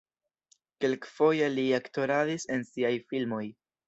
[0.85, 3.43] Kelkfoje li aktoradis en siaj filmoj.